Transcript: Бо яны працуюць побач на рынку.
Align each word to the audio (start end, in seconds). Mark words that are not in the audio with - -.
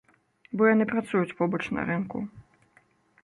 Бо 0.59 0.69
яны 0.69 0.85
працуюць 0.93 1.35
побач 1.41 1.61
на 1.79 1.83
рынку. 1.89 2.17